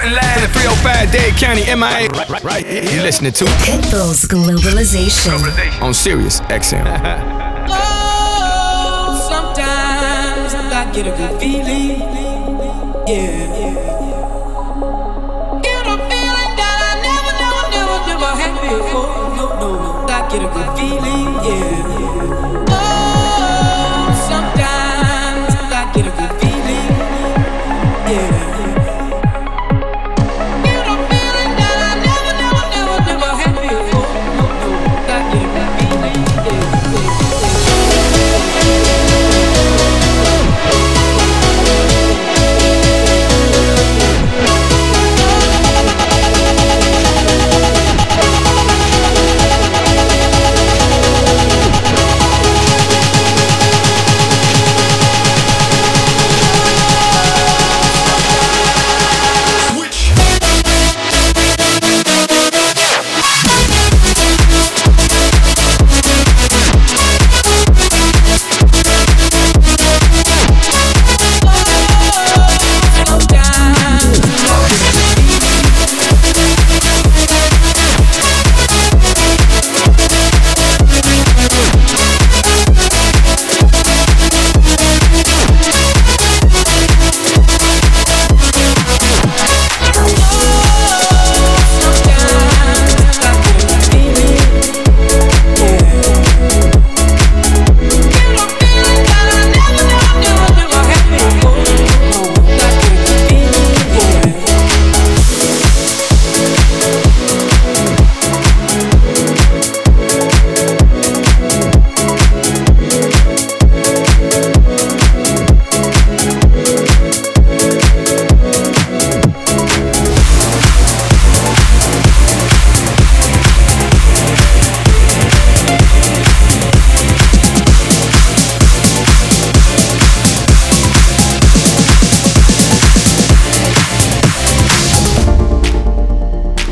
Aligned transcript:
reporting 0.00 0.16
live 0.16 0.32
from 0.32 0.42
the 0.42 0.48
305 0.48 1.12
Dade 1.12 1.34
County, 1.36 1.64
MIA. 1.64 2.08
Right, 2.08 2.28
right, 2.28 2.44
right. 2.44 2.66
You 2.66 3.02
listening 3.02 3.32
to 3.32 3.44
Pitbull's 3.44 4.24
Globalization 4.26 5.82
on 5.82 5.94
Sirius 5.94 6.40
XM. 6.42 6.84
oh, 7.68 9.28
sometimes 9.28 10.54
I 10.54 10.92
get 10.92 11.06
a 11.06 11.10
good 11.16 11.40
feeling. 11.40 12.00
Yeah. 13.06 13.74
Get 15.62 15.86
a 15.86 15.96
feeling 16.08 16.52
that 16.56 16.78
I 16.80 16.94
never, 17.02 17.32
never, 17.40 17.64
never, 17.70 17.96
never 18.06 18.30
had 18.40 18.54
before. 18.62 19.10
No, 19.36 19.44
no, 19.60 19.68
no. 19.76 20.06
I 20.08 20.28
get 20.30 20.42
a 20.42 20.48
good 20.48 20.70
feeling. 20.78 21.28
Yeah. 21.44 21.99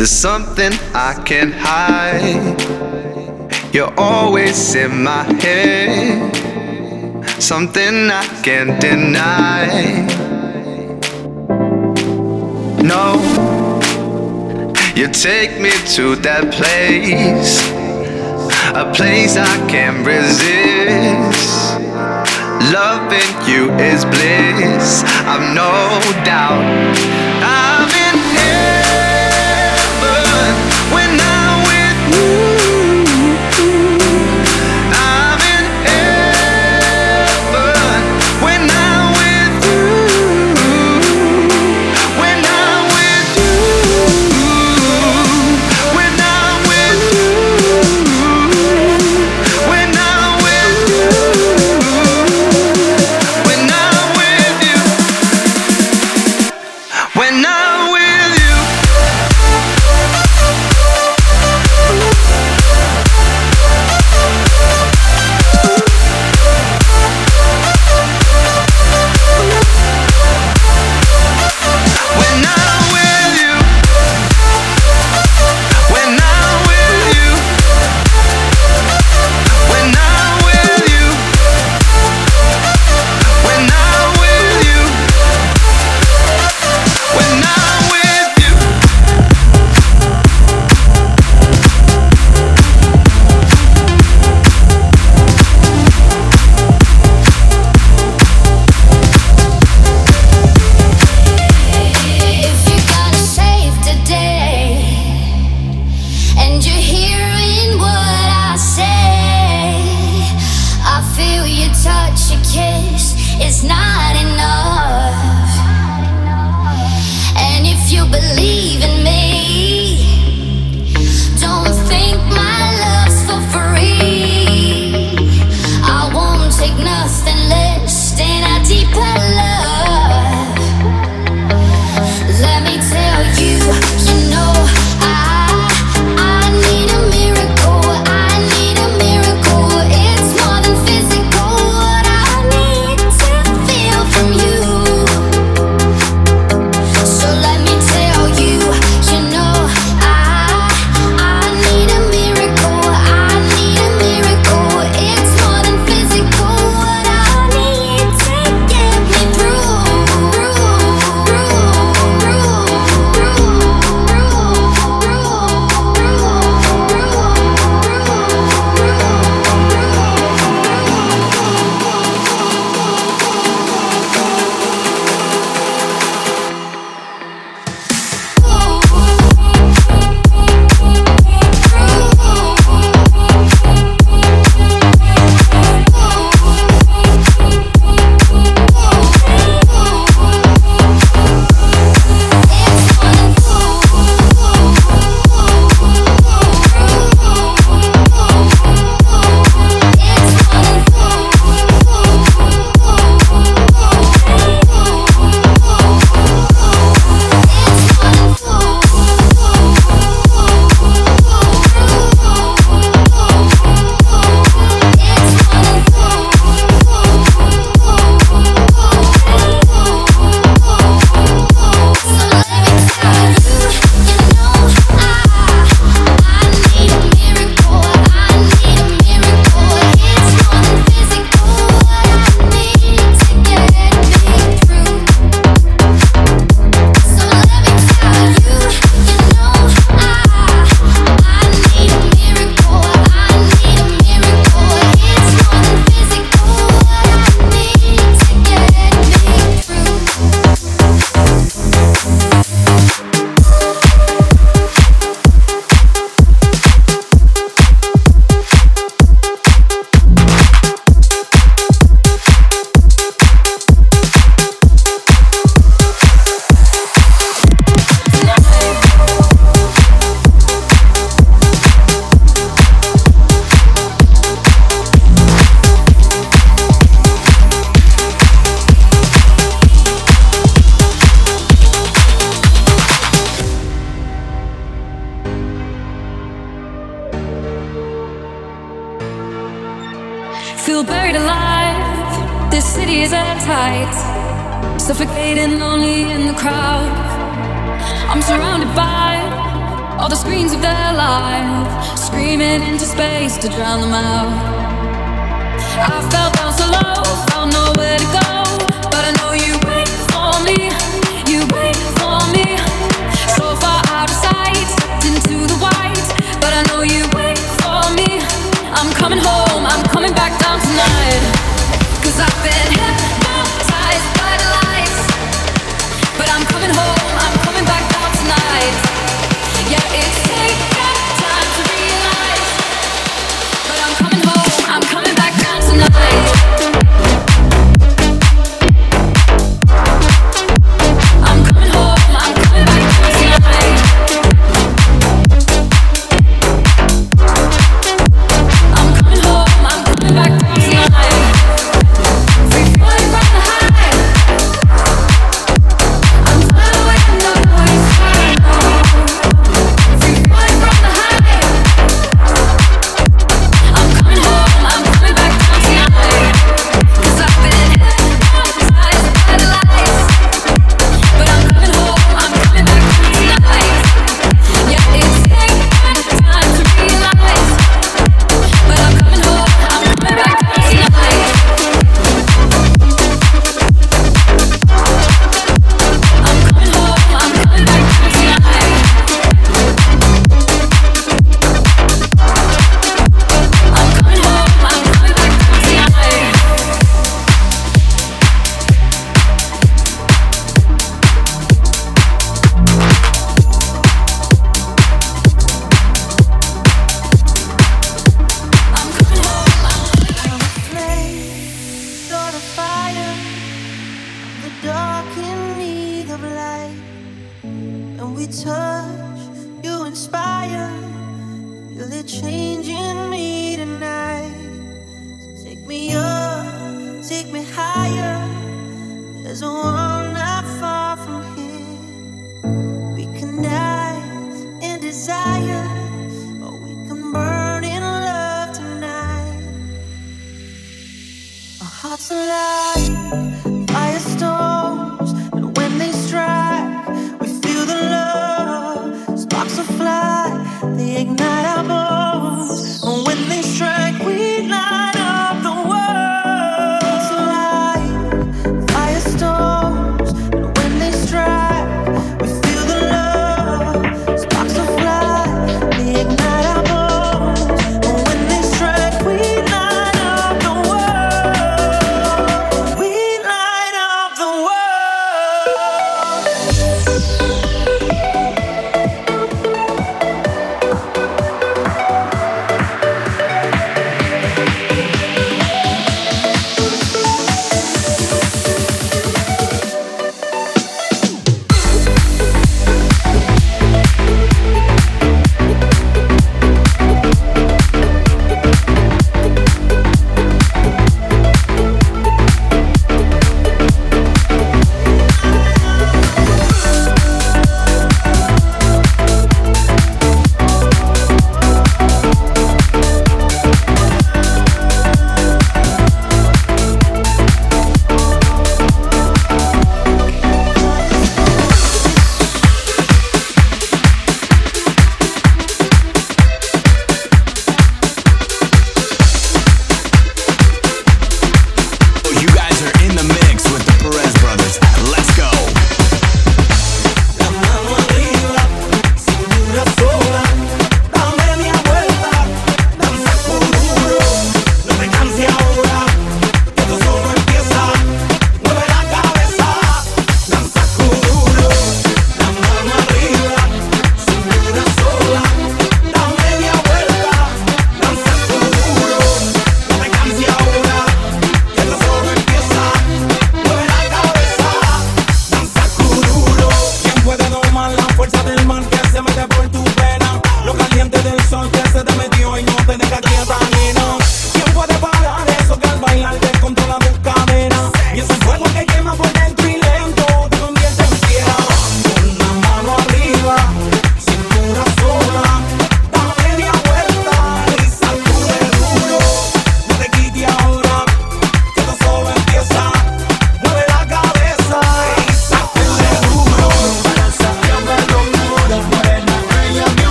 There's 0.00 0.10
something 0.10 0.72
I 0.94 1.12
can't 1.26 1.52
hide. 1.52 2.56
You're 3.70 3.92
always 4.00 4.74
in 4.74 5.02
my 5.04 5.24
head. 5.42 6.34
Something 7.38 8.08
I 8.08 8.24
can't 8.42 8.80
deny. 8.80 9.66
No, 12.82 13.20
you 14.96 15.08
take 15.08 15.60
me 15.60 15.72
to 15.96 16.16
that 16.24 16.50
place. 16.50 17.60
A 18.74 18.90
place 18.94 19.36
I 19.36 19.54
can't 19.68 20.06
resist. 20.06 21.76
Loving 22.72 23.32
you 23.46 23.70
is 23.74 24.06
bliss. 24.06 25.04
I've 25.26 25.54
no 25.54 26.00
doubt. 26.24 27.09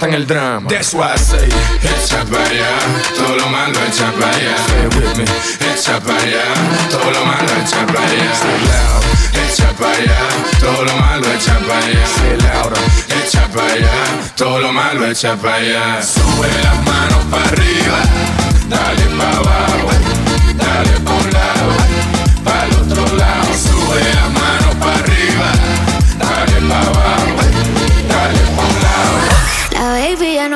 Encantan 0.00 0.14
el 0.14 0.26
drama. 0.26 0.68
That's 0.68 0.94
why 0.94 1.12
I 1.12 1.16
say, 1.16 1.48
Echa 1.82 2.24
para 2.24 2.44
allá, 2.44 2.78
todo 3.16 3.36
lo 3.36 3.46
malo 3.48 3.78
echa 3.86 4.10
para 4.12 4.34
allá. 4.34 4.56
stay 4.56 4.86
with 4.96 5.16
me. 5.16 5.24
Echa 5.72 6.00
para 6.00 6.22
allá, 6.22 6.44
todo 6.90 7.10
lo 7.10 7.24
malo 7.24 7.48
echa 7.62 7.86
para 7.86 8.06
allá. 8.06 8.32
Echa 9.44 9.72
para 9.78 9.92
allá, 9.92 10.18
todo 10.60 10.84
lo 10.84 10.96
malo 10.96 11.26
echa 11.34 11.58
para 11.66 11.86
allá. 11.86 12.06
Say 12.06 12.32
it 12.32 12.42
louder. 12.42 12.78
Echa 13.22 13.46
para 13.48 13.72
allá, 13.72 13.90
todo 14.36 14.60
lo 14.60 14.72
malo 14.72 15.06
echa 15.06 15.36
para 15.36 15.54
allá. 15.56 16.02
Sube 16.02 16.48
las 16.62 16.84
manos 16.84 17.24
para 17.30 17.48
arriba, 17.48 17.98
dale 18.68 19.04
para 19.18 19.36
abajo, 19.36 19.90
dale 20.56 21.00
pa' 21.04 21.09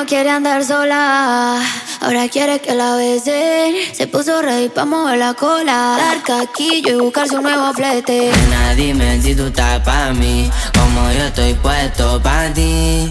no 0.05 0.09
quiere 0.09 0.31
andar 0.31 0.64
sola. 0.64 1.61
Ahora 2.01 2.29
quiere 2.29 2.61
que 2.61 2.75
la 2.75 2.95
besen. 2.97 3.75
Se 3.95 4.07
puso 4.07 4.43
ready 4.43 4.69
pa' 4.69 4.85
mover 4.85 5.19
la 5.19 5.33
cola. 5.35 5.97
Dar 5.97 6.23
caquillo 6.23 6.90
y 6.90 7.01
buscarse 7.01 7.37
un 7.37 7.45
nuevo 7.45 7.73
flete. 7.73 8.31
Nena, 8.31 8.75
dime 8.75 9.23
si 9.23 9.35
tú 9.35 9.47
estás 9.47 9.81
pa' 9.81 10.12
mí, 10.12 10.51
como 10.75 11.11
yo 11.12 11.25
estoy 11.25 11.55
puesto 11.55 12.21
pa' 12.23 12.53
ti. 12.53 13.11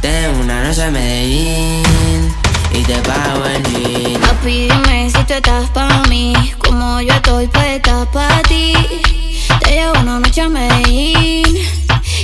Tengo 0.00 0.40
una 0.40 0.64
noche 0.64 0.84
en 0.86 0.92
Medellín 0.92 2.34
y 2.72 2.82
te 2.82 2.96
pago 3.08 3.44
el 3.44 3.62
jean. 3.62 4.20
Papi, 4.20 4.68
dime 4.68 5.10
si 5.10 5.24
tú 5.24 5.34
estás 5.34 5.70
pa' 5.70 6.02
mí. 6.08 6.34
Como 6.58 7.00
yo 7.00 7.14
estoy 7.14 7.46
puesta 7.46 8.06
pa' 8.10 8.42
ti. 8.48 8.74
Te 9.60 9.70
llevo 9.70 10.00
una 10.00 10.18
noche 10.18 10.40
a 10.40 10.48
Medellín. 10.48 11.58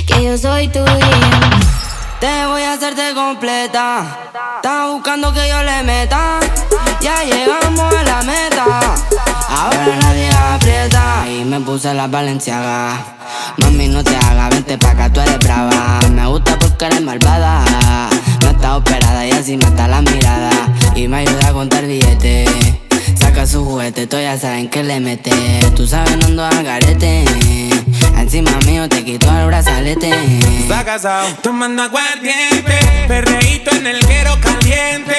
Que 0.05 0.23
yo 0.23 0.37
soy 0.37 0.67
tu 0.67 0.83
bien. 0.83 1.70
Te 2.21 2.45
voy 2.45 2.61
a 2.61 2.73
hacerte 2.73 3.15
completa. 3.15 4.05
Estás 4.57 4.91
buscando 4.91 5.33
que 5.33 5.49
yo 5.49 5.63
le 5.63 5.81
meta. 5.81 6.39
Ya 7.01 7.23
llegamos 7.23 7.91
a 7.95 8.03
la 8.03 8.21
meta. 8.21 8.65
Ahora 9.49 9.95
nadie 9.99 10.29
aprieta. 10.29 11.27
Y 11.27 11.43
me 11.45 11.59
puse 11.61 11.91
la 11.95 12.05
valenciaga. 12.05 13.17
Mami, 13.57 13.87
no 13.87 14.03
te 14.03 14.15
hagas, 14.15 14.51
vente 14.51 14.77
pa' 14.77 14.91
acá, 14.91 15.11
tú 15.11 15.19
eres 15.19 15.39
brava. 15.39 15.99
Me 16.11 16.27
gusta 16.27 16.59
porque 16.59 16.85
eres 16.85 17.01
malvada. 17.01 17.65
No 18.43 18.49
está 18.51 18.77
operada 18.77 19.25
y 19.25 19.31
así 19.31 19.57
mata 19.57 19.87
la 19.87 20.01
mirada. 20.03 20.51
Y 20.93 21.07
me 21.07 21.17
ayuda 21.17 21.47
a 21.47 21.53
contar 21.53 21.87
billetes. 21.87 22.90
Saca 23.15 23.45
su 23.45 23.63
juguete, 23.65 24.07
tú 24.07 24.17
ya 24.17 24.37
saben 24.37 24.69
que 24.69 24.83
le 24.83 24.99
mete. 24.99 25.31
Tú 25.75 25.87
sabes, 25.87 26.17
no 26.17 26.25
ando 26.27 26.45
al 26.45 26.63
garete. 26.63 27.25
Encima 28.17 28.51
mío 28.65 28.87
te 28.87 29.03
quito 29.03 29.29
el 29.37 29.47
brazalete. 29.47 30.11
Está 30.61 30.83
casado, 30.85 31.27
tomando 31.41 31.83
aguardiente, 31.83 32.79
perreíto 33.07 33.71
en 33.75 33.87
el 33.87 33.99
guero 34.05 34.37
caliente. 34.39 35.17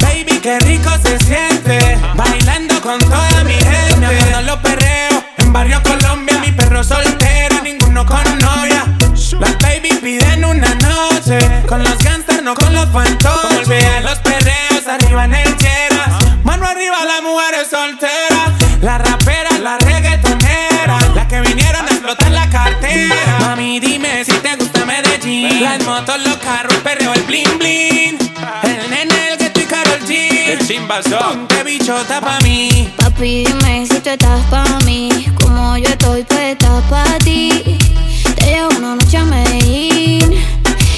Baby, 0.00 0.40
qué 0.42 0.58
rico 0.60 0.90
se 1.02 1.18
siente, 1.18 1.98
bailando 2.16 2.80
con 2.80 2.98
toda 2.98 3.44
mi 3.44 3.52
gente. 3.52 3.96
Me 3.98 4.06
acuerdo 4.06 4.42
los 4.42 4.56
perreos, 4.58 5.24
en 5.38 5.52
Barrio 5.52 5.82
Colombia, 5.82 6.38
mi 6.40 6.52
perro 6.52 6.82
soltero, 6.82 7.62
ninguno 7.62 8.04
con 8.06 8.24
novia. 8.38 8.84
Las 9.38 9.58
baby 9.58 9.90
piden 10.02 10.44
una 10.44 10.74
noche, 10.76 11.38
con 11.66 11.82
los 11.84 11.98
gangsters, 11.98 12.42
no 12.42 12.54
con 12.54 12.74
los 12.74 12.88
fantoches. 12.90 13.68
Olviden 13.68 14.04
los 14.04 14.18
perreos, 14.18 14.86
arriba 14.88 15.24
en 15.26 15.34
el 15.34 15.56
cheras. 15.56 15.89
Mano 16.44 16.66
arriba, 16.66 16.96
las 17.04 17.22
mujeres 17.22 17.68
solteras. 17.70 18.52
La 18.82 18.98
rapera, 18.98 19.58
la 19.62 19.76
reggaetonera, 19.78 20.98
las 21.14 21.26
que 21.26 21.40
vinieron 21.40 21.86
a 21.86 21.90
explotar 21.90 22.30
la 22.30 22.48
cartera. 22.48 23.38
Mami, 23.40 23.78
dime 23.80 24.24
si 24.24 24.32
te 24.32 24.56
gusta 24.56 24.84
Medellín. 24.86 25.62
Las 25.62 25.84
motos, 25.84 26.18
los 26.20 26.36
carros, 26.38 26.74
el 26.74 26.80
perreo, 26.80 27.12
el 27.12 27.22
bling 27.22 27.58
bling. 27.58 28.18
El 28.62 28.90
nene, 28.90 29.32
el 29.32 29.38
gueto 29.38 29.60
y 29.60 29.64
Karol 29.64 30.00
G. 30.06 30.12
El 30.48 30.66
chimbazo. 30.66 31.18
Ponte 31.18 31.62
bichota 31.62 32.20
pa' 32.20 32.38
mí. 32.40 32.90
Papi, 32.96 33.44
dime 33.44 33.86
si 33.86 34.00
tú 34.00 34.10
estás 34.10 34.40
pa' 34.46 34.64
mí. 34.86 35.26
Como 35.40 35.76
yo 35.76 35.88
estoy 35.88 36.24
puesta 36.24 36.80
pa' 36.88 37.18
ti. 37.22 37.78
Te 38.36 38.46
llevo 38.46 38.70
una 38.78 38.94
noche 38.96 39.18
a 39.18 39.24
Medellín. 39.24 40.42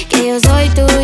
Que 0.09 0.27
yo 0.27 0.39
soy 0.39 0.69
tuya. 0.69 1.02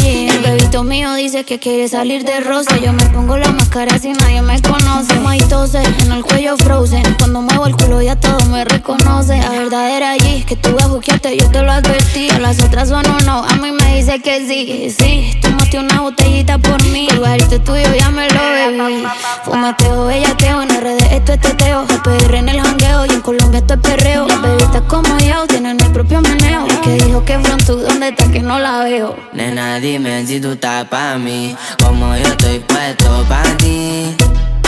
Mío 0.84 1.14
dice 1.16 1.44
que 1.44 1.60
quiere 1.60 1.90
salir 1.90 2.24
de 2.24 2.40
rosa. 2.40 2.78
Yo 2.78 2.94
me 2.94 3.04
pongo 3.08 3.36
la 3.38 3.52
máscara 3.52 4.00
si 4.00 4.14
nadie 4.14 4.42
me 4.42 4.62
conoce. 4.62 5.20
May 5.20 5.40
tose, 5.40 5.82
en 5.84 6.12
el 6.12 6.24
cuello 6.24 6.56
frozen. 6.58 7.04
Cuando 7.18 7.42
muevo 7.42 7.68
el 7.68 7.76
culo 7.76 8.02
ya 8.02 8.16
todo 8.16 8.40
me 8.50 8.64
reconoce. 8.64 9.38
La 9.38 9.50
verdadera 9.50 10.12
allí, 10.12 10.44
que 10.44 10.56
tú 10.56 10.70
vas 10.76 10.86
a 10.86 11.32
yo 11.34 11.50
te 11.50 11.62
lo 11.62 11.72
advertí. 11.72 12.30
A 12.30 12.40
las 12.40 12.64
otras 12.64 12.90
son 12.90 13.04
un 13.10 13.30
a 13.30 13.56
mí 13.62 13.72
me 13.72 13.98
dice 13.98 14.20
que 14.22 14.48
sí. 14.48 14.90
Sí, 14.90 15.38
tomaste 15.42 15.80
una 15.80 16.02
botellita 16.02 16.58
por 16.58 16.82
mí. 16.86 17.08
El 17.12 17.20
barito 17.20 17.60
tuyo 17.62 17.94
ya 17.98 18.10
me 18.10 18.30
lo 18.30 18.40
bebí. 18.40 19.04
Fumateo, 19.44 20.06
bellateo, 20.06 20.62
en 20.62 20.70
RD 20.70 21.14
esto 21.14 21.34
es 21.34 21.42
teteo. 21.42 21.86
PR 22.04 22.36
en 22.36 22.50
el 22.50 22.62
jangueo 22.62 23.06
y 23.06 23.10
en 23.10 23.22
Colombia 23.22 23.60
esto 23.60 23.74
es 23.74 23.80
perreo. 23.82 24.28
Las 24.28 24.42
bebitas 24.42 24.82
como 24.84 25.18
yo 25.20 25.46
tienen 25.48 25.80
el 25.82 25.92
propio 25.92 26.22
meneo. 26.22 26.66
El 26.66 26.80
que 26.80 27.06
dijo 27.06 27.24
que 27.26 27.38
pronto, 27.40 27.76
¿dónde 27.76 28.10
está 28.10 28.32
que 28.32 28.40
no 28.40 28.60
la 28.60 28.84
veo? 28.84 29.16
Nena, 29.34 29.80
dime 29.80 30.26
si 30.26 30.40
tú 30.40 30.52
estás 30.52 30.69
pa' 30.90 31.18
mí, 31.18 31.56
como 31.84 32.16
yo 32.16 32.24
estoy 32.24 32.60
puesto 32.60 33.26
pa' 33.28 33.44
ti. 33.58 34.16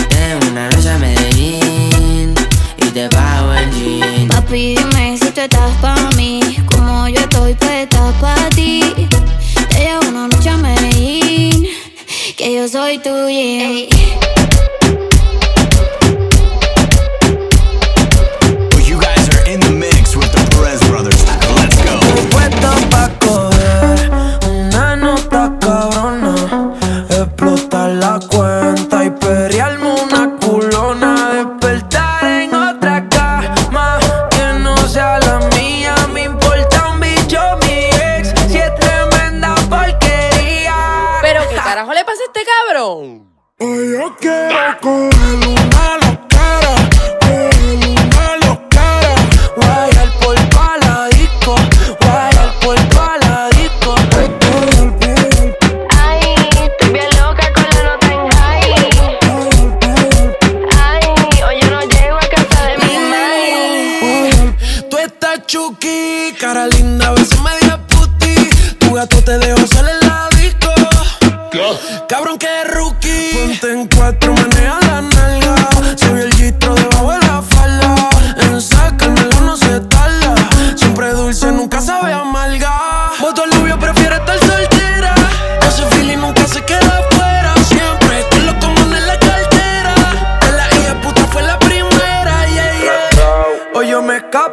Tengo 0.10 0.48
una 0.52 0.70
noche 0.70 0.90
en 0.90 1.02
Medellín 1.02 2.36
y 2.78 2.86
te 2.90 3.08
pago 3.10 3.54
el 3.54 3.72
jean. 3.72 4.28
Papi, 4.28 4.76
dime 4.76 5.18
si 5.18 5.30
tú 5.32 5.42
estás 5.42 5.76
pa' 5.82 6.10
mí, 6.18 6.42
como 6.72 7.08
yo 7.08 7.20
estoy 7.22 7.54
puesta 7.54 8.12
pa' 8.20 8.50
ti. 8.56 8.82
Te 9.70 9.78
llevo 9.84 10.10
una 10.10 10.28
noche 10.28 10.50
a 10.50 10.58
Medellín, 10.58 11.68
que 12.36 12.56
yo 12.56 12.68
soy 12.68 12.98
tuya. 12.98 14.02
Well, 14.92 15.11
la 28.02 28.20
cuenta 28.20 28.91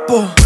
yo 0.07 0.38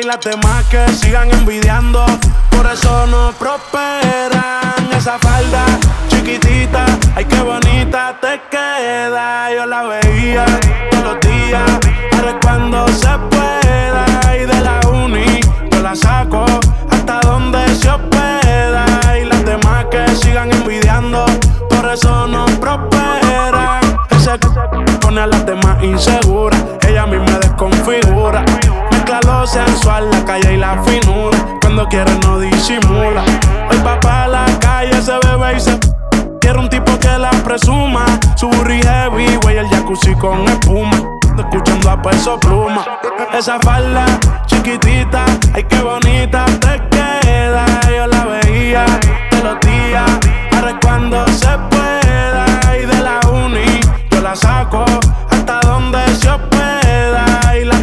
Y 0.00 0.04
las 0.04 0.20
demás 0.20 0.64
que 0.70 0.90
sigan 0.92 1.30
envidiando, 1.32 2.06
por 2.50 2.66
eso 2.66 3.06
no 3.08 3.32
prosperan. 3.32 4.90
Esa 4.96 5.18
falda 5.18 5.66
chiquitita, 6.08 6.86
ay 7.14 7.26
qué 7.26 7.40
bonita 7.42 8.16
te 8.18 8.40
queda. 8.50 9.52
Yo 9.54 9.66
la 9.66 9.82
veía 9.82 10.46
todos 10.90 11.04
los 11.04 11.20
días, 11.20 11.62
ahora 12.16 12.38
cuando 12.40 12.88
se 12.88 13.18
pueda. 13.30 14.06
Y 14.34 14.46
de 14.46 14.60
la 14.62 14.80
uni 14.88 15.40
yo 15.70 15.82
la 15.82 15.94
saco 15.94 16.46
hasta 16.90 17.20
donde 17.20 17.58
se 17.74 17.90
hospeda. 17.90 18.86
Y 19.20 19.26
las 19.26 19.44
demás 19.44 19.86
que 19.90 20.06
sigan 20.16 20.50
envidiando, 20.52 21.26
por 21.68 21.90
eso 21.92 22.26
no 22.28 22.46
prosperan. 22.60 23.80
Ese 24.10 24.38
pone 25.00 25.20
a 25.20 25.26
las 25.26 25.44
demás 25.44 25.82
inseguras, 25.82 26.62
ella 26.88 27.02
a 27.02 27.06
mí 27.06 27.18
me 27.18 27.32
desconfigura. 27.40 28.42
Sensual, 29.46 30.08
la 30.10 30.24
calle 30.24 30.54
y 30.54 30.56
la 30.56 30.80
finura. 30.84 31.36
Cuando 31.60 31.88
quiere 31.88 32.12
no 32.22 32.38
disimula. 32.38 33.24
Hoy 33.68 33.76
va 33.84 33.98
pa' 33.98 34.28
la 34.28 34.44
calle, 34.60 35.02
se 35.02 35.12
bebe 35.12 35.56
y 35.56 35.60
se 35.60 35.78
Quiero 36.40 36.60
un 36.60 36.68
tipo 36.68 36.96
que 36.98 37.18
la 37.18 37.30
presuma. 37.44 38.04
Su 38.36 38.48
burri 38.48 38.80
heavy, 38.82 39.36
güey, 39.42 39.58
el 39.58 39.68
jacuzzi 39.68 40.14
con 40.14 40.48
espuma. 40.48 40.96
Escuchando 41.36 41.90
a 41.90 42.00
peso 42.00 42.38
pluma. 42.38 42.84
Esa 43.36 43.58
falda 43.60 44.04
chiquitita, 44.46 45.24
ay, 45.54 45.64
qué 45.64 45.80
bonita 45.80 46.44
te 46.60 46.80
queda. 46.90 47.66
Yo 47.88 48.06
la 48.06 48.24
veía 48.24 48.84
todos 49.30 49.44
los 49.44 49.60
días, 49.60 50.10
ahora 50.52 50.78
cuando 50.80 51.26
se 51.28 51.58
pueda. 51.68 52.76
Y 52.80 52.86
de 52.86 53.00
la 53.00 53.20
uni, 53.28 53.80
yo 54.10 54.20
la 54.20 54.36
saco 54.36 54.84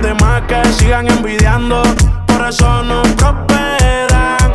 demás 0.10 0.41
que 0.48 0.63
sigan 0.74 1.08
envidiando, 1.08 1.84
por 2.26 2.48
eso 2.48 2.84
no 2.84 3.04
prosperan. 3.15 4.52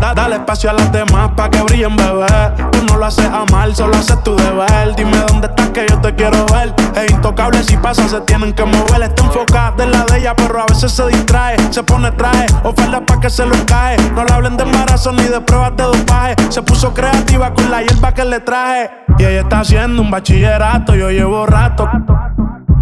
Da- 0.00 0.12
dale 0.14 0.36
espacio 0.36 0.70
a 0.70 0.72
las 0.72 0.90
demás 0.90 1.30
pa' 1.36 1.48
que 1.50 1.62
brillen, 1.62 1.94
bebé. 1.96 2.26
Tú 2.72 2.78
no 2.88 2.96
lo 2.96 3.06
haces 3.06 3.26
a 3.26 3.44
mal, 3.52 3.74
solo 3.76 3.96
haces 3.96 4.20
tu 4.24 4.34
deber. 4.36 4.94
Dime 4.96 5.16
dónde 5.28 5.46
estás 5.48 5.68
que 5.70 5.86
yo 5.88 5.98
te 6.00 6.14
quiero 6.14 6.44
ver. 6.46 6.74
Es 6.96 7.10
intocable 7.12 7.62
si 7.62 7.76
pasa, 7.76 8.08
se 8.08 8.20
tienen 8.22 8.52
que 8.52 8.64
mover. 8.64 9.02
Está 9.02 9.24
enfocada 9.24 9.70
de 9.76 9.86
la 9.86 10.04
de 10.04 10.18
ella, 10.18 10.34
pero 10.36 10.62
a 10.62 10.66
veces 10.66 10.90
se 10.92 11.06
distrae. 11.06 11.56
Se 11.70 11.82
pone 11.84 12.10
traje, 12.12 12.46
oferta 12.64 13.00
pa' 13.06 13.20
que 13.20 13.30
se 13.30 13.44
lo 13.46 13.54
cae. 13.66 13.96
No 14.14 14.24
le 14.24 14.32
hablen 14.32 14.56
de 14.56 14.64
embarazo 14.64 15.12
ni 15.12 15.24
de 15.24 15.40
pruebas 15.40 15.76
de 15.76 15.84
dopaje. 15.84 16.34
Se 16.48 16.60
puso 16.62 16.92
creativa 16.92 17.52
con 17.54 17.70
la 17.70 17.82
hierba 17.82 18.12
que 18.12 18.24
le 18.24 18.40
traje. 18.40 18.90
Y 19.18 19.24
ella 19.24 19.40
está 19.42 19.60
haciendo 19.60 20.02
un 20.02 20.10
bachillerato, 20.10 20.94
yo 20.94 21.10
llevo 21.10 21.46
rato. 21.46 21.88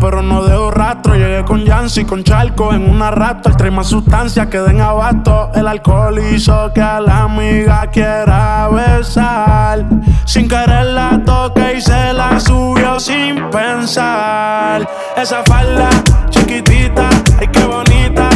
Pero 0.01 0.23
no 0.23 0.45
dejo 0.45 0.71
rastro, 0.71 1.15
llegué 1.15 1.45
con 1.45 1.65
Yancy, 1.65 2.05
con 2.05 2.23
Charco 2.23 2.73
en 2.73 2.89
una 2.89 3.11
rato. 3.11 3.49
El 3.49 3.57
trae 3.57 3.71
más 3.71 3.87
sustancia 3.87 4.49
que 4.49 4.59
den 4.59 4.81
abasto. 4.81 5.51
El 5.55 5.67
alcohol 5.67 6.19
hizo 6.19 6.73
que 6.73 6.83
a 6.83 7.01
la 7.01 7.23
amiga 7.25 7.87
quiera 7.91 8.69
besar. 8.69 9.85
Sin 10.25 10.49
querer 10.49 10.87
la 10.87 11.23
toque 11.25 11.75
y 11.79 11.81
se 11.81 12.13
la 12.13 12.39
subió 12.39 13.01
sin 13.01 13.49
pensar. 13.51 14.89
Esa 15.17 15.43
falda 15.45 15.89
chiquitita, 16.31 17.09
ay 17.41 17.49
qué 17.49 17.65
bonita 17.65 18.36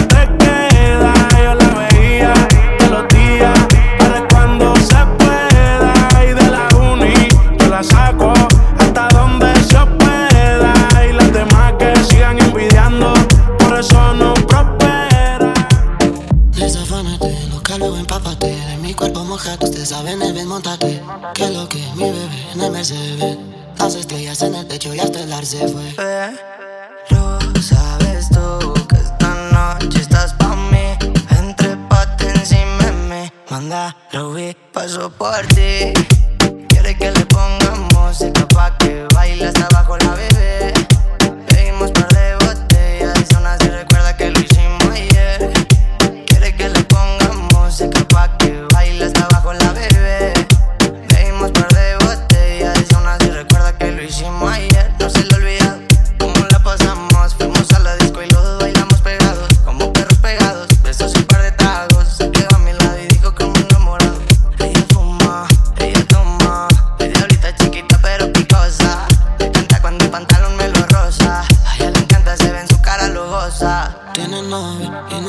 ustedes 19.82 19.88
saben 19.88 20.20
el 20.22 20.46
montate 20.46 21.02
Que 21.34 21.48
lo 21.48 21.68
que 21.68 21.78
mi 21.94 22.04
bebé 22.04 22.52
en 22.54 22.60
el 22.60 22.70
Mercedes. 22.70 23.38
Las 23.78 23.94
estrellas 23.94 24.42
en 24.42 24.54
el 24.54 24.66
techo 24.66 24.94
y 24.94 25.00
hasta 25.00 25.20
el 25.20 25.32
ar 25.32 25.46
se 25.46 25.66
fue. 25.68 25.94
Pero 25.96 27.38
sabes 27.62 28.28
tú 28.28 28.74
que 28.88 28.96
esta 28.96 29.34
noche 29.52 30.00
estás 30.00 30.34
pa' 30.34 30.54
mí. 30.54 30.98
Entrépate 31.30 32.28
encima 32.28 32.84
de 32.84 32.92
mí. 32.92 33.32
Manda, 33.48 33.96
Ruby, 34.12 34.54
paso 34.72 35.10
por 35.10 35.46
ti. 35.48 35.92
Quiere 36.68 36.96
que 36.96 37.10
le 37.10 37.24
pongamos 37.26 37.92
música 37.94 38.46
pa' 38.48 38.76
que 38.78 39.06
baile 39.14 39.46
hasta 39.46 39.64
abajo 39.66 39.96
la 39.96 40.14
bebé 40.14 40.29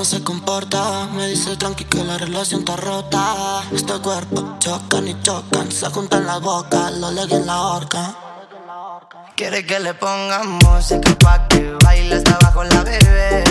no 0.01 0.05
se 0.05 0.23
comporta. 0.23 1.07
Me 1.13 1.27
dice 1.27 1.55
tranqui 1.57 1.85
que 1.85 2.03
la 2.03 2.17
relación 2.17 2.61
está 2.61 2.75
rota. 2.75 3.61
Este 3.71 3.93
cuerpo 3.99 4.55
chocan 4.57 5.07
y 5.07 5.21
chocan, 5.21 5.71
se 5.71 5.85
juntan 5.91 6.25
las 6.25 6.41
bocas, 6.41 6.91
lo 6.93 7.11
leguen 7.11 7.41
en 7.41 7.45
la 7.45 7.61
horca. 7.61 8.15
Quiere 9.35 9.63
que 9.63 9.79
le 9.79 9.93
ponga 9.93 10.41
música 10.43 11.15
pa' 11.19 11.47
que 11.49 11.77
baile 11.83 12.15
hasta 12.15 12.33
abajo 12.33 12.63
la 12.63 12.83
bebé. 12.83 13.43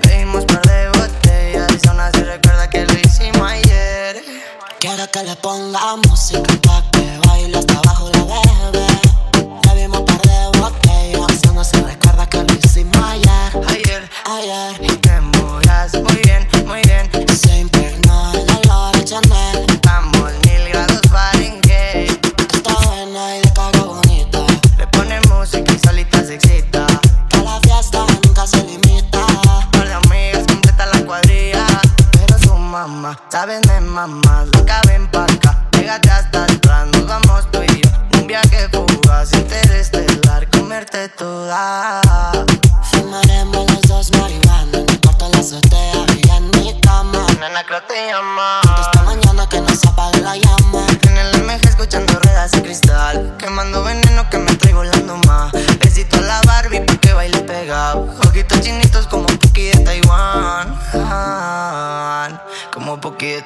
Pedimos 0.00 0.46
par 0.46 0.62
de 0.62 0.88
botellas 0.88 1.84
y 1.84 1.88
aún 1.88 2.00
así 2.00 2.22
recuerda 2.22 2.70
que 2.70 2.86
lo 2.86 2.98
hicimos 2.98 3.46
ayer. 3.46 4.24
Quiero 4.80 5.06
que 5.10 5.22
le 5.22 5.36
ponga 5.36 5.96
música 5.96 6.54
pa' 6.62 6.82
que 6.92 7.18
baile 7.26 7.58
hasta 7.58 7.74
abajo 7.74 8.08
la 8.14 8.24
bebé. 8.72 8.86
Le 9.66 9.82
dimos 9.82 10.00
par 10.00 10.22
de 10.22 10.58
botellas, 10.58 11.44
y 11.44 11.48
no 11.48 11.62
se 11.62 11.78
recuerda 11.82 12.26
que 12.26 12.38
lo 12.42 12.54
hicimos 12.54 12.96
ayer. 12.96 13.50
Ayer, 13.68 14.10
Ayer, 14.26 14.83
sabes 33.34 33.62
de 33.62 33.80
mamá, 33.80 34.44
loca 34.52 34.80
ven 34.86 35.08
pa' 35.08 35.24
acá. 35.24 35.66
Pégate 35.72 36.08
hasta 36.08 36.44
atrás, 36.44 36.86
nos 36.92 37.04
vamos 37.04 37.50
tú 37.50 37.58
y 37.64 37.80
yo. 37.80 37.90
Un 38.20 38.28
viaje 38.28 38.68
fugaz, 38.68 39.32
interestelar, 39.32 40.48
comerte 40.50 41.08
toda. 41.08 42.03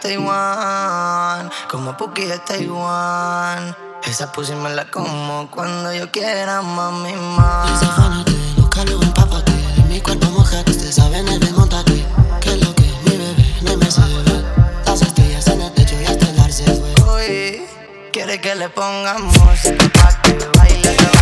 Taiwán. 0.09 1.51
Como 1.71 1.95
Puki 1.95 2.25
de 2.25 2.39
Taiwán. 2.39 3.77
Esa 4.07 4.33
pussy 4.33 4.55
me 4.55 4.71
la 4.71 4.91
como 4.91 5.51
cuando 5.51 5.93
yo 5.93 6.11
quiera, 6.11 6.63
mami, 6.63 7.13
más. 7.37 7.79
Desafánate, 7.79 8.33
búscalo, 8.57 9.03
empápate. 9.03 9.53
De 9.53 9.83
mi 9.83 10.01
cuerpo 10.01 10.31
mojate, 10.31 10.71
usted 10.71 10.93
sabe, 10.93 11.23
nene, 11.23 11.51
montate. 11.53 12.07
Que 12.41 12.57
lo 12.57 12.75
que 12.75 12.91
mi 13.05 13.19
bebé, 13.19 13.55
no 13.61 13.77
me 13.77 13.91
se 13.91 14.01
ve. 14.01 14.45
Las 14.87 15.03
estrellas 15.03 15.47
en 15.49 15.61
el 15.61 15.75
techo 15.75 16.01
y 16.01 16.07
hasta 16.07 16.31
el 16.31 16.41
arce 16.41 16.65
fue. 16.65 17.61
Uy, 17.61 17.67
quiere 18.11 18.41
que 18.41 18.55
le 18.55 18.71
pongamos 18.71 19.39
música 19.41 19.91
pa' 19.93 20.23
que 20.23 20.39
baile 20.57 21.18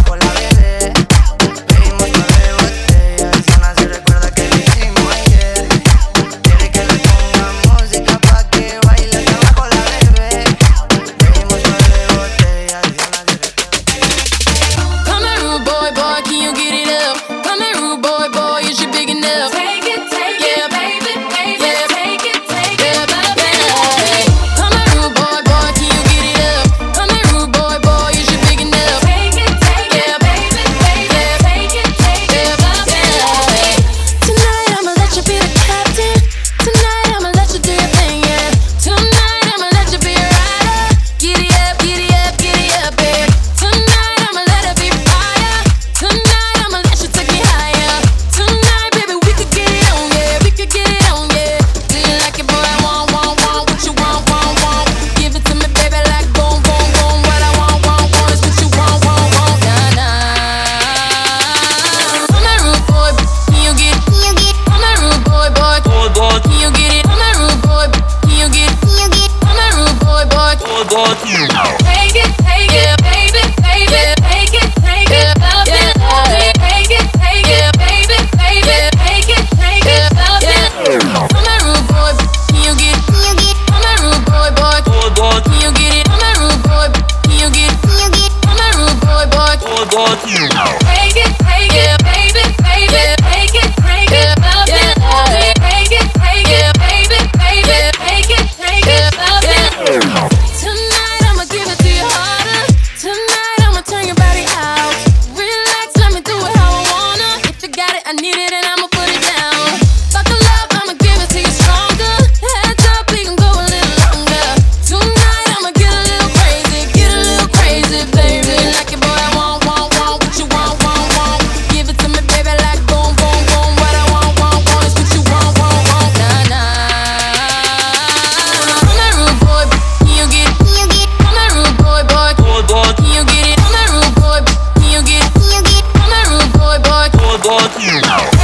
One. 137.47 138.36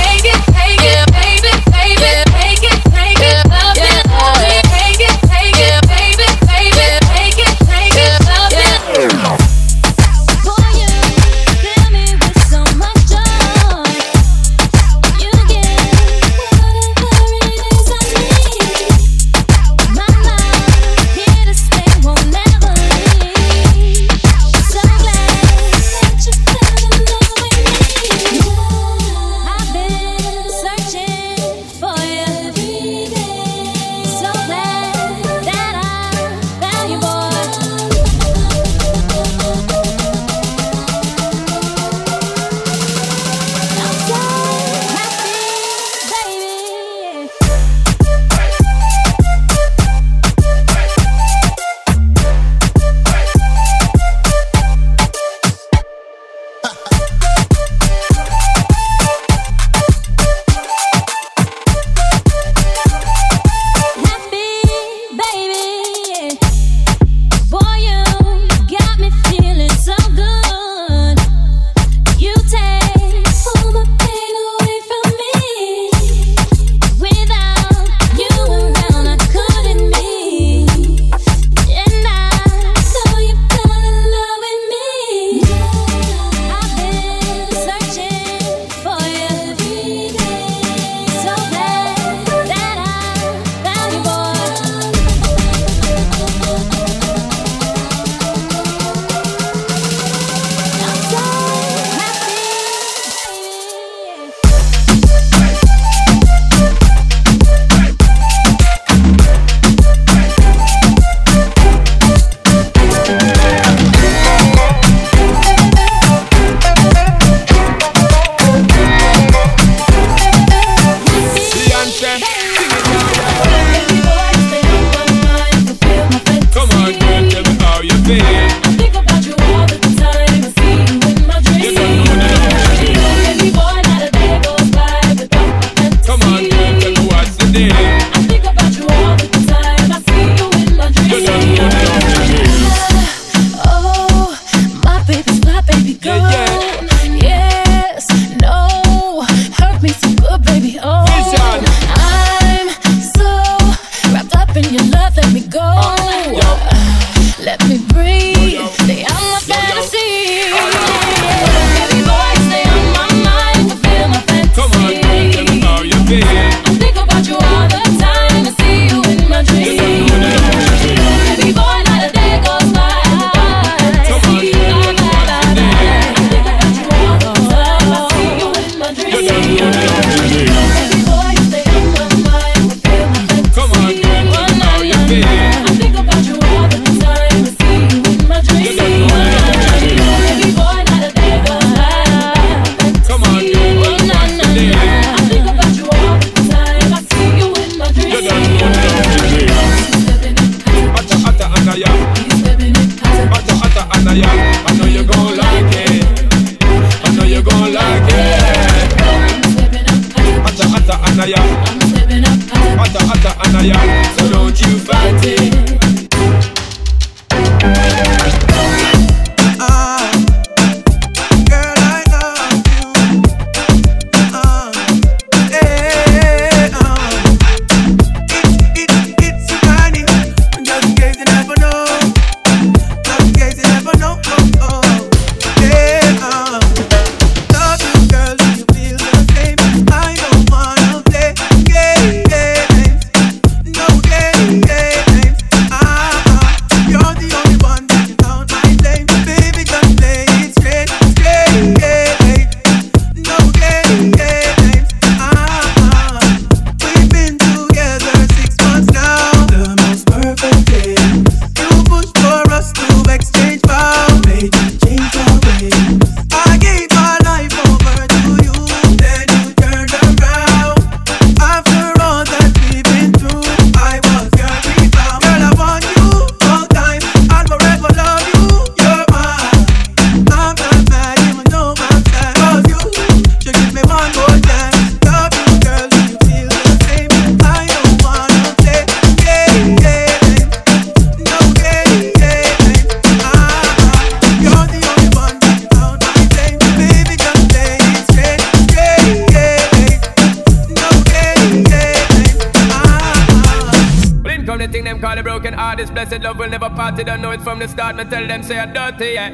tell 308.04 308.26
them 308.26 308.42
say 308.42 308.56
you're 308.56 308.72
dirty, 308.72 309.12
yeah. 309.14 309.30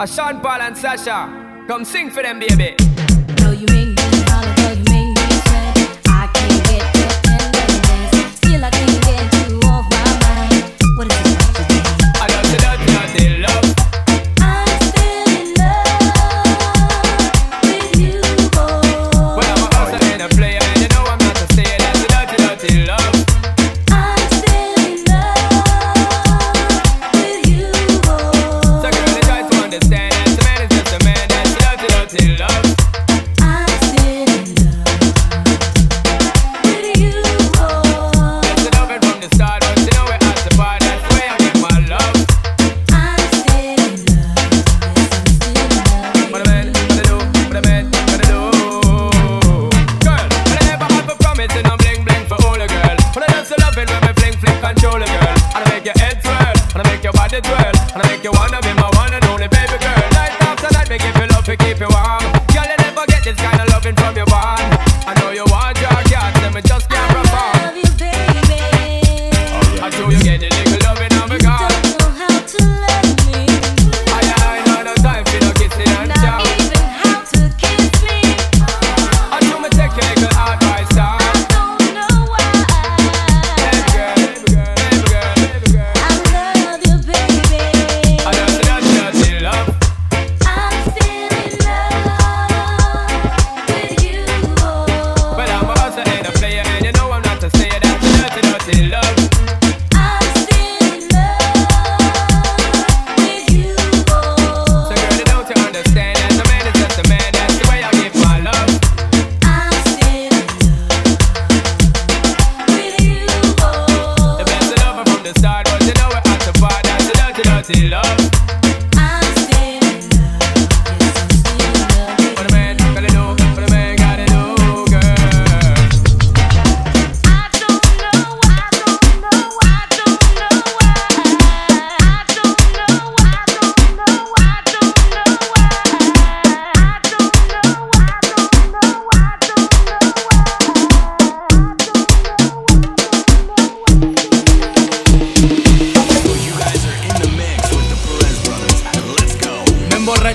A 0.00 0.06
Sean 0.06 0.40
Paul 0.40 0.60
and 0.60 0.76
Sasha, 0.76 1.64
come 1.66 1.84
sing 1.84 2.10
for 2.10 2.22
them, 2.22 2.38
baby. 2.38 2.75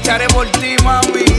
echaré 0.02 0.28
por 0.28 0.48
ti, 0.52 0.76
mami. 0.84 1.31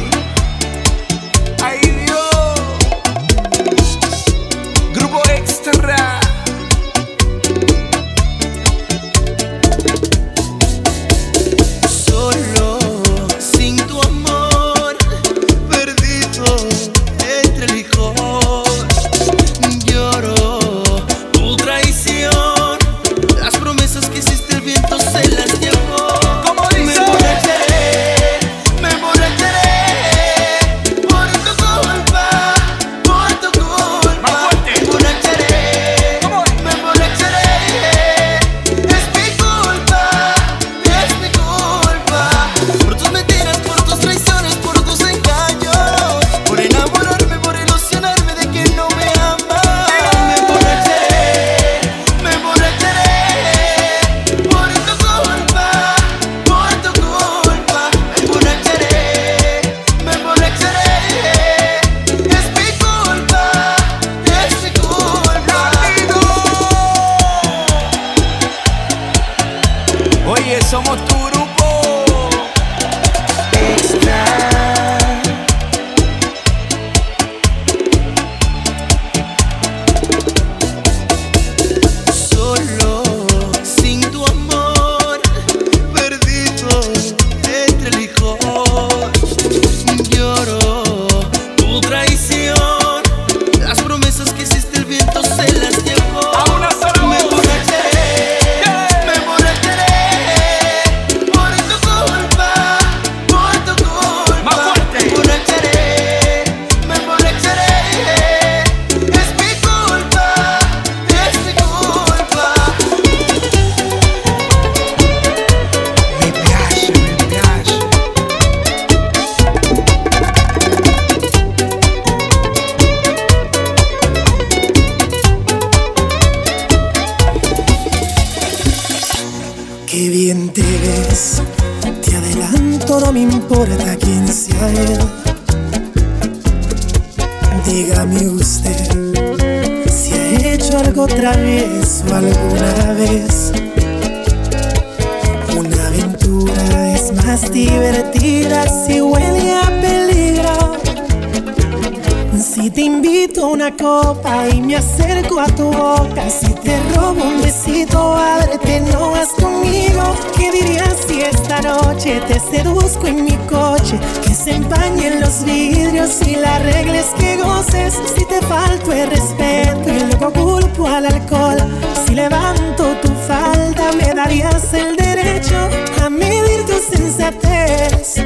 refresco 162.93 163.07
en 163.07 163.25
mi 163.25 163.37
coche, 163.49 163.99
que 164.23 164.35
se 164.35 164.57
empañen 164.57 165.21
los 165.21 165.45
vidrios 165.45 166.21
y 166.27 166.37
la 166.37 166.59
regla 166.59 166.99
es 166.99 167.07
que 167.19 167.37
goces. 167.37 167.95
Si 168.15 168.25
te 168.27 168.41
falto 168.43 168.93
el 168.93 169.11
respeto 169.11 169.89
y 169.89 170.01
luego 170.01 170.33
culpo 170.33 170.89
al 170.89 171.07
alcohol, 171.07 171.59
si 172.07 172.15
levanto 172.15 172.97
tu 173.03 173.09
falta 173.27 173.93
me 173.93 174.15
darías 174.15 174.73
el 174.75 174.97
derecho 174.97 175.57
a 176.03 176.11
medir 176.11 176.65
tu 176.67 176.97
sensatez. 176.97 178.17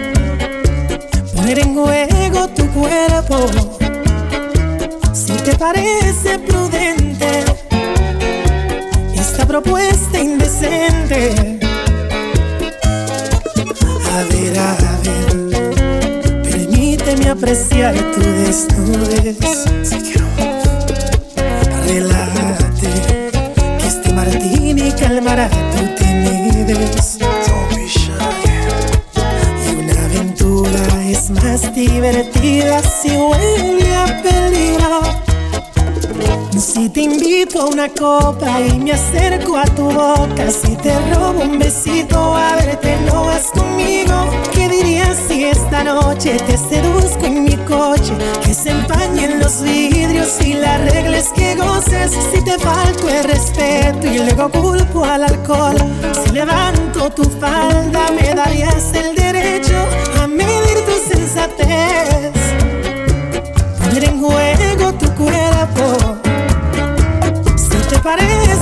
Poner 1.35 1.59
en 1.59 1.75
juego 1.75 2.49
tu 2.49 2.67
cuerpo, 2.73 3.47
si 5.13 5.33
te 5.33 5.57
parece 5.57 6.39
prudente 6.39 7.45
esta 9.15 9.47
propuesta 9.47 10.19
indecente 10.19 11.46
apreciar 17.47 17.95
tu 17.95 18.21
desnudez. 18.21 19.37
Relájate, 21.87 22.91
que 23.79 23.87
este 23.87 24.13
martini 24.13 24.91
calmará 24.91 25.49
tu 25.49 25.95
timidez. 25.95 27.19
Y 29.65 29.77
una 29.77 30.05
aventura 30.07 31.03
es 31.09 31.31
más 31.31 31.73
divertida 31.73 32.83
si 32.83 33.11
huele 33.11 33.95
a 33.95 34.07
peligro. 34.25 35.01
Si 36.59 36.89
te 36.89 37.03
invito 37.03 37.63
a 37.63 37.67
una 37.67 37.89
copa 37.89 38.61
y 38.61 38.77
me 38.81 38.93
acerco 38.93 39.57
a 39.57 39.65
tu 39.67 39.85
boca, 39.85 40.51
si 40.51 40.75
te 40.75 40.99
robo 41.15 41.43
un 41.43 41.61
besito, 41.61 42.35
a 42.35 42.57
verte 42.57 42.97
no 43.07 43.27
vas 43.27 43.53
conmigo. 43.53 44.31
Que 44.53 44.67
si 45.15 45.45
esta 45.45 45.85
noche 45.85 46.37
te 46.47 46.57
seduzco 46.57 47.27
en 47.27 47.45
mi 47.45 47.57
coche? 47.59 48.13
Que 48.45 48.55
se 48.55 48.71
empañen 48.71 49.41
los 49.41 49.63
vidrios 49.63 50.41
y 50.41 50.55
la 50.55 50.79
regla 50.79 51.19
es 51.19 51.29
que 51.29 51.55
goces. 51.55 52.13
Si 52.33 52.43
te 52.43 52.59
falto 52.59 53.09
el 53.09 53.25
respeto 53.25 54.07
y 54.07 54.19
luego 54.19 54.51
culpo 54.51 55.05
al 55.05 55.25
alcohol. 55.25 55.77
Si 56.25 56.33
levanto 56.33 57.11
tu 57.11 57.25
falda, 57.25 58.11
me 58.11 58.35
darías 58.35 58.93
el 58.95 59.15
derecho 59.15 59.77
a 60.21 60.27
medir 60.27 60.79
tu 60.87 61.15
sensatez. 61.15 62.33
Poner 63.79 64.05
en 64.05 64.21
juego 64.21 64.93
tu 64.95 65.07
cuerpo. 65.15 66.17
Si 67.57 67.77
te 67.89 67.99
parece 67.99 68.56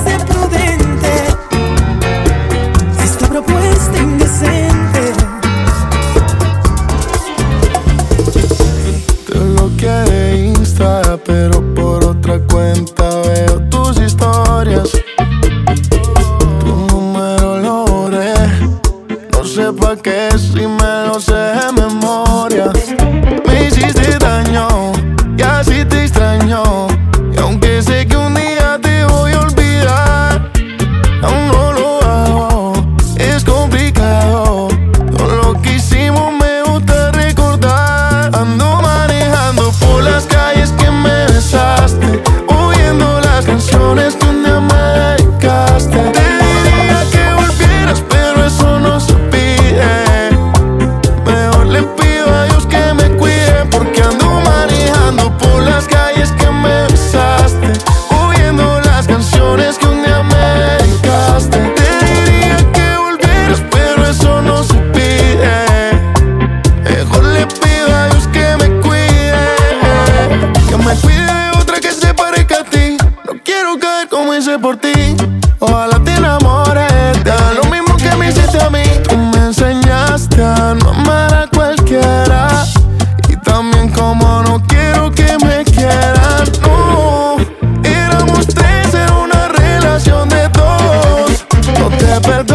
quieres 92.20 92.46
ver 92.46 92.53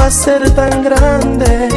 llegó 0.00 0.02
a 0.02 0.10
ser 0.10 0.50
tan 0.54 0.82
grande. 0.82 1.68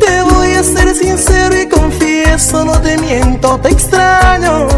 Te 0.00 0.22
voy 0.22 0.52
a 0.52 0.62
ser 0.62 0.94
sincero 0.94 1.60
y 1.60 1.68
confieso, 1.68 2.64
no 2.64 2.80
te 2.80 2.96
miento, 2.98 3.58
te 3.60 3.68
extraño. 3.68 4.68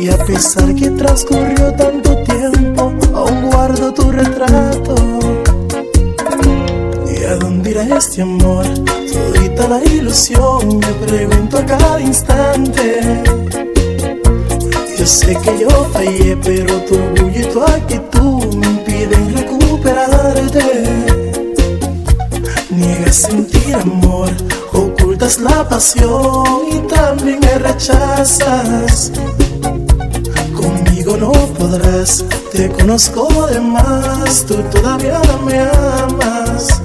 Y 0.00 0.08
a 0.08 0.16
pesar 0.24 0.74
que 0.74 0.90
transcurrió 0.90 1.72
tanto 1.74 2.16
tiempo, 2.24 2.92
aún 3.14 3.50
guardo 3.50 3.92
tu 3.92 4.10
retrato. 4.10 4.94
¿Y 7.14 7.24
a 7.24 7.36
dónde 7.36 7.70
irá 7.70 7.96
este 7.96 8.22
amor? 8.22 8.66
Todita 8.84 9.68
la 9.68 9.84
ilusión, 9.84 10.78
me 10.78 11.06
pregunto 11.06 11.58
a 11.58 11.66
cada 11.66 12.00
instante. 12.00 13.22
Yo 14.98 15.06
sé 15.06 15.36
que 15.36 15.58
yo 15.60 15.68
fallé, 15.92 16.36
pero 16.36 16.80
tu 16.82 16.94
orgullo 16.94 17.31
la 25.40 25.68
pasión 25.68 26.44
y 26.70 26.78
también 26.88 27.40
me 27.40 27.58
rechazas. 27.58 29.12
Conmigo 30.54 31.16
no 31.16 31.32
podrás, 31.58 32.24
te 32.52 32.68
conozco 32.70 33.46
de 33.46 33.60
más, 33.60 34.44
tú 34.46 34.56
todavía 34.70 35.20
me 35.44 35.60
amas. 35.60 36.81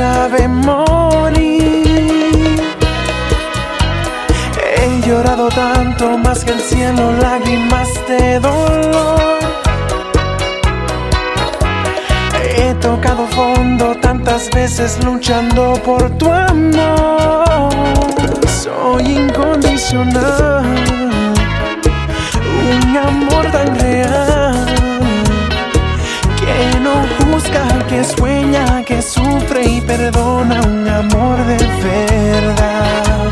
Sabe 0.00 0.48
morir. 0.48 1.84
He 4.74 4.86
llorado 5.06 5.46
tanto 5.48 6.04
más 6.24 6.38
que 6.44 6.52
el 6.52 6.60
cielo, 6.70 7.04
lágrimas 7.26 7.88
de 8.08 8.40
dolor. 8.48 9.38
He 12.56 12.72
tocado 12.86 13.22
fondo 13.38 13.86
tantas 14.06 14.42
veces 14.58 14.90
luchando 15.04 15.62
por 15.86 16.02
tu 16.18 16.26
amor. 16.32 17.68
Soy 18.62 19.04
incondicional, 19.22 20.64
y 29.64 29.80
perdona, 29.80 30.60
un 30.62 30.88
amor 30.88 31.38
de 31.46 31.58
verdad. 31.82 33.30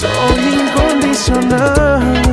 Soy 0.00 0.40
incondicional, 0.62 2.25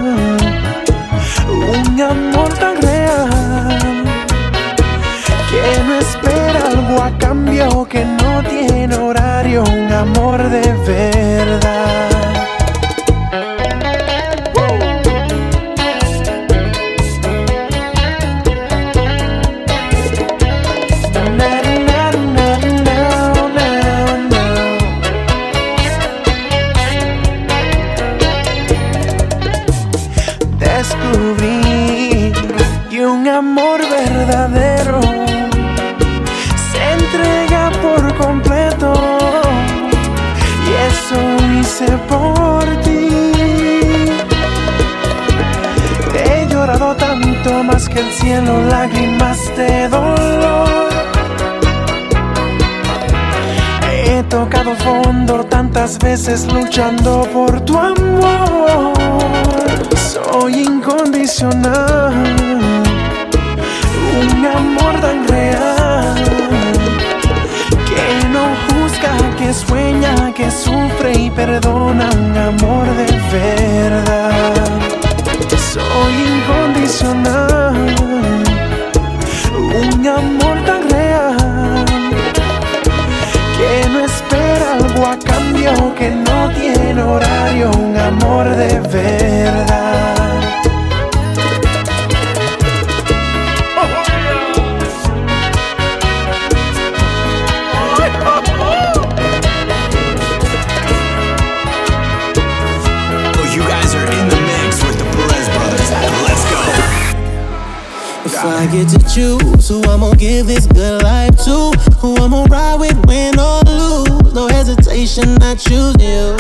choose 115.64 115.96
you. 116.00 116.36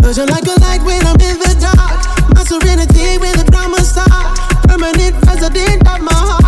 Cause 0.00 0.16
you're 0.16 0.26
like 0.26 0.46
a 0.48 0.56
light 0.60 0.82
when 0.82 1.04
I'm 1.06 1.20
in 1.20 1.36
the 1.38 1.52
dark, 1.60 2.00
my 2.34 2.42
serenity 2.42 3.18
when 3.18 3.36
the 3.36 3.44
drama 3.50 3.80
start, 3.84 4.08
permanent 4.64 5.14
resident 5.26 5.86
of 5.86 6.00
my 6.00 6.12
heart, 6.12 6.41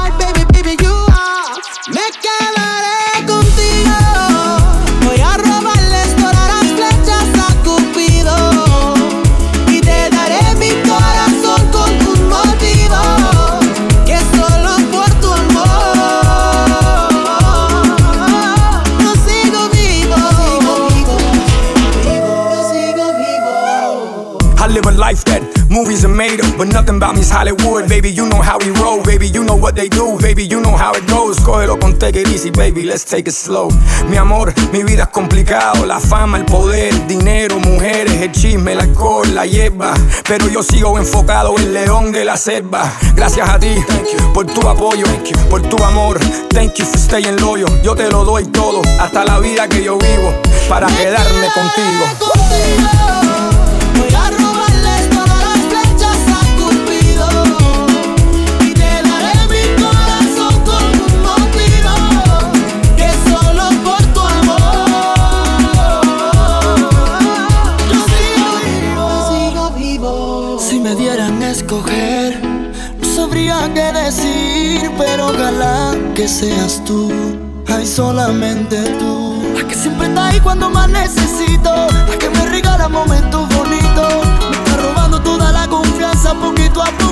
but 26.57 26.69
nothing 26.69 26.97
about 26.97 27.15
me's 27.15 27.31
Hollywood. 27.31 27.89
Baby, 27.89 28.11
you 28.11 28.29
know 28.29 28.41
how 28.41 28.59
we 28.59 28.71
roll. 28.81 29.03
Baby, 29.03 29.29
you 29.29 29.45
know 29.45 29.57
what 29.57 29.75
they 29.75 29.89
do. 29.89 30.19
Baby, 30.21 30.45
you 30.45 30.61
know 30.61 30.77
how 30.77 30.93
it 30.95 31.07
goes. 31.07 31.39
Cógelo 31.41 31.79
con 31.81 31.99
take 31.99 32.17
it 32.17 32.29
easy, 32.29 32.51
baby. 32.51 32.85
Let's 32.85 33.05
take 33.05 33.29
it 33.29 33.35
slow. 33.35 33.69
Mi 34.09 34.17
amor, 34.17 34.53
mi 34.73 34.83
vida 34.83 35.05
es 35.05 35.09
complicado. 35.09 35.87
La 35.87 36.01
fama, 36.01 36.39
el 36.39 36.45
poder, 36.45 37.07
dinero, 37.07 37.59
mujeres, 37.59 38.21
el 38.21 38.33
chisme, 38.33 38.73
el 38.73 38.81
alcohol, 38.81 39.35
la 39.35 39.47
hierba. 39.47 39.95
Pero 40.29 40.49
yo 40.49 40.63
sigo 40.63 40.99
enfocado 40.99 41.59
en 41.59 41.73
león 41.73 42.13
de 42.13 42.25
la 42.25 42.37
selva. 42.37 42.93
Gracias 43.15 43.49
a 43.49 43.59
ti 43.59 43.75
por 44.33 44.47
tu 44.47 44.69
apoyo, 44.69 45.07
por 45.49 45.63
tu 45.63 45.83
amor. 45.83 46.19
Thank 46.51 46.75
you 46.75 46.85
for 46.85 46.99
staying 46.99 47.41
loyal. 47.41 47.71
Yo 47.83 47.95
te 47.95 48.11
lo 48.11 48.25
doy 48.25 48.45
todo, 48.47 48.83
hasta 49.01 49.25
la 49.25 49.39
vida 49.39 49.69
que 49.69 49.85
yo 49.85 49.99
vivo, 49.99 50.35
para 50.69 50.87
quedarme 50.89 51.49
contigo. 51.55 53.54
Que 76.15 76.27
seas 76.27 76.83
tú, 76.87 77.13
ay 77.69 77.87
solamente 77.87 78.79
tú. 78.99 79.43
La 79.55 79.69
que 79.69 79.75
siempre 79.75 80.07
está 80.07 80.29
ahí 80.29 80.41
cuando 80.41 80.71
más 80.71 80.89
necesito, 80.89 81.71
la 82.09 82.17
que 82.19 82.31
me 82.31 82.47
regala 82.47 82.89
momentos 82.89 83.47
bonitos, 83.55 84.27
me 84.51 84.57
está 84.57 84.77
robando 84.79 85.21
toda 85.21 85.53
la 85.53 85.69
confianza 85.69 86.33
poquito 86.33 86.83
a 86.83 86.87
poquito. 86.87 87.04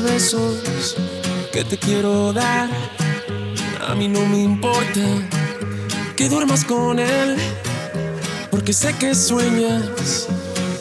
Besos 0.00 0.96
que 1.52 1.64
te 1.64 1.78
quiero 1.78 2.32
dar. 2.32 2.68
A 3.88 3.94
mí 3.94 4.08
no 4.08 4.20
me 4.26 4.42
importa 4.42 5.00
que 6.16 6.28
duermas 6.28 6.64
con 6.64 6.98
él, 6.98 7.36
porque 8.50 8.72
sé 8.72 8.94
que 8.94 9.14
sueñas 9.14 10.26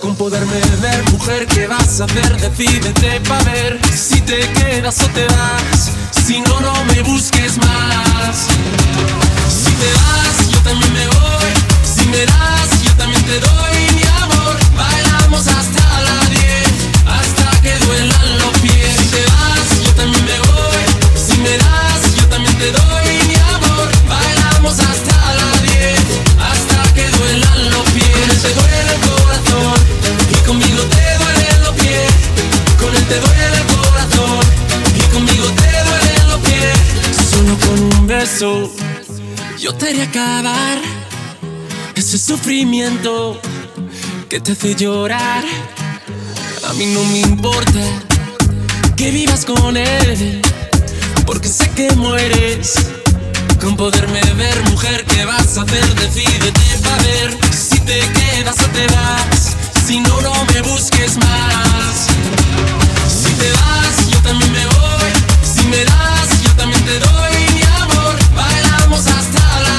con 0.02 0.16
poderme 0.16 0.60
ver. 0.82 1.04
Mujer, 1.12 1.46
¿qué 1.48 1.68
vas 1.68 2.02
a 2.02 2.06
hacer? 2.06 2.38
Decídete 2.40 3.22
pa' 3.22 3.42
ver 3.44 3.80
si 3.96 4.22
te 4.22 4.40
quedas 4.54 5.02
o 5.04 5.08
te 5.10 5.26
vas. 5.28 5.92
Si 6.26 6.42
no, 6.42 6.60
no 6.62 6.86
me 6.86 7.02
busques 7.04 7.58
más. 7.58 8.48
Si 9.50 9.72
te 9.82 9.92
vas, 9.94 10.52
yo 10.52 10.60
también 10.60 10.94
me 10.94 11.08
voy. 11.08 11.52
Si 11.84 12.06
me 12.08 12.26
das, 12.26 12.84
yo 12.84 12.92
también 12.96 13.24
te 13.24 13.40
doy 13.40 13.78
mi 13.96 14.04
amor. 14.24 14.58
Bailamos 14.76 15.48
hasta 15.48 16.02
la 16.02 16.05
yo 39.58 39.74
te 39.74 39.90
haré 39.90 40.04
acabar 40.04 40.78
ese 41.96 42.18
sufrimiento 42.18 43.40
que 44.30 44.40
te 44.40 44.52
hace 44.52 44.76
llorar. 44.76 45.44
A 46.68 46.74
mí 46.74 46.86
no 46.88 47.04
me 47.06 47.20
importa 47.20 47.80
que 48.98 49.12
vivas 49.12 49.46
con 49.46 49.78
él, 49.78 50.42
porque 51.26 51.48
sé 51.48 51.70
que 51.72 51.92
mueres 51.96 52.74
con 53.60 53.76
poderme 53.76 54.22
ver, 54.36 54.70
mujer. 54.70 55.06
¿Qué 55.06 55.26
vas 55.26 55.58
a 55.58 55.62
hacer? 55.64 55.96
Decídete 55.96 56.62
para 56.84 57.04
ver 57.04 57.38
si 57.52 57.80
te 57.80 58.00
quedas 58.00 58.56
o 58.60 58.68
te 58.70 58.86
vas. 58.88 59.56
Si 59.86 60.00
no, 60.00 60.22
no 60.22 60.34
me 60.54 60.62
busques 60.62 61.18
más. 61.18 62.08
Si 63.08 63.32
te 63.34 63.52
vas, 63.52 64.10
yo 64.10 64.20
también 64.20 64.52
me 64.52 64.66
voy. 64.66 65.12
Si 65.44 65.66
me 65.68 65.84
das, 65.84 66.44
yo 66.44 66.52
también 66.56 66.84
te 66.86 67.00
doy 67.00 67.34
mi 67.54 67.64
amor. 67.82 68.16
Bailamos 68.36 69.08
hasta 69.08 69.60
la 69.62 69.75